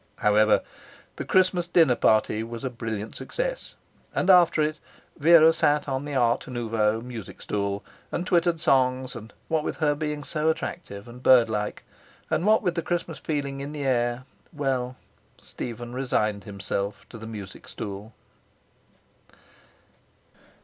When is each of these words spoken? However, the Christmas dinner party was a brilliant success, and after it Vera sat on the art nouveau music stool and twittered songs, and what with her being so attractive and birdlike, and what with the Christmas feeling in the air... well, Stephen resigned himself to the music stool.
However, 0.17 0.63
the 1.17 1.25
Christmas 1.25 1.67
dinner 1.67 1.93
party 1.93 2.41
was 2.41 2.63
a 2.63 2.71
brilliant 2.71 3.15
success, 3.15 3.75
and 4.15 4.31
after 4.31 4.59
it 4.63 4.77
Vera 5.19 5.53
sat 5.53 5.87
on 5.87 6.05
the 6.05 6.15
art 6.15 6.47
nouveau 6.47 7.01
music 7.01 7.39
stool 7.39 7.83
and 8.11 8.25
twittered 8.25 8.59
songs, 8.59 9.15
and 9.15 9.31
what 9.47 9.63
with 9.63 9.77
her 9.77 9.93
being 9.93 10.23
so 10.23 10.49
attractive 10.49 11.07
and 11.07 11.21
birdlike, 11.21 11.83
and 12.31 12.47
what 12.47 12.63
with 12.63 12.73
the 12.73 12.81
Christmas 12.81 13.19
feeling 13.19 13.61
in 13.61 13.73
the 13.73 13.85
air... 13.85 14.23
well, 14.51 14.95
Stephen 15.37 15.93
resigned 15.93 16.45
himself 16.45 17.07
to 17.09 17.19
the 17.19 17.27
music 17.27 17.67
stool. 17.67 18.11